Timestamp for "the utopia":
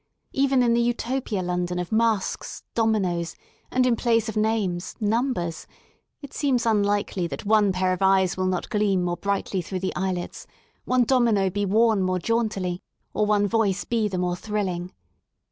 0.73-1.43